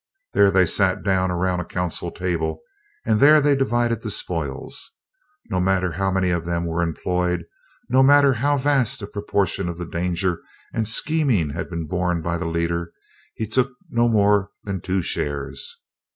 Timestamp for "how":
5.91-6.09, 8.33-8.57